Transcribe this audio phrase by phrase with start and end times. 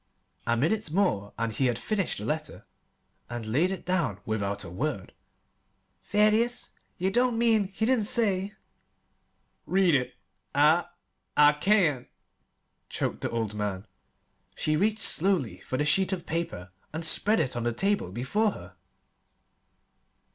[0.47, 2.65] A minute more, and he had finished the letter
[3.29, 5.13] and laid it down without a word.
[6.05, 8.55] "Thaddeus, ye don't mean he didn't say"
[9.77, 10.15] "Read it
[10.55, 10.85] I
[11.37, 12.07] I can't,"
[12.89, 13.85] choked the old man.
[14.55, 18.53] She reached slowly for the sheet of paper and spread it on the table before
[18.53, 18.75] her.